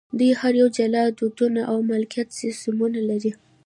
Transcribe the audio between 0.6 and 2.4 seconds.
یو جلا دودونه او مالکیت